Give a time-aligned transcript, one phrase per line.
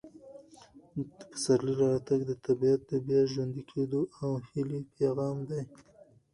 [1.17, 5.61] د پسرلي راتګ د طبیعت د بیا ژوندي کېدو او هیلې پیغام دی.